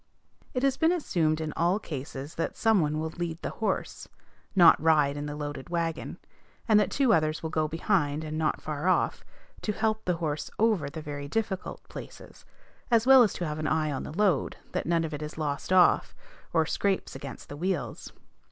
It 0.55 0.63
has 0.63 0.77
been 0.77 0.91
assumed 0.91 1.39
in 1.39 1.53
all 1.55 1.77
cases 1.77 2.33
that 2.33 2.57
some 2.57 2.81
one 2.81 2.97
will 2.99 3.11
lead 3.17 3.39
the 3.43 3.51
horse, 3.51 4.07
not 4.55 4.81
ride 4.81 5.15
in 5.15 5.27
the 5.27 5.35
loaded 5.35 5.69
wagon, 5.69 6.17
and 6.67 6.79
that 6.79 6.89
two 6.89 7.13
others 7.13 7.43
will 7.43 7.51
go 7.51 7.67
behind 7.67 8.23
and 8.23 8.35
not 8.35 8.61
far 8.61 8.87
off, 8.87 9.23
to 9.61 9.71
help 9.71 10.05
the 10.05 10.15
horse 10.15 10.49
over 10.57 10.89
the 10.89 11.03
very 11.03 11.27
difficult 11.27 11.87
places, 11.87 12.45
as 12.89 13.05
well 13.05 13.21
as 13.21 13.33
to 13.33 13.45
have 13.45 13.59
an 13.59 13.67
eye 13.67 13.91
on 13.91 14.01
the 14.01 14.11
load, 14.17 14.57
that 14.71 14.87
none 14.87 15.03
of 15.03 15.13
it 15.13 15.21
is 15.21 15.37
lost 15.37 15.71
off, 15.71 16.15
or 16.51 16.65
scrapes 16.65 17.15
against 17.15 17.47
the 17.47 17.55
wheels. 17.55 18.11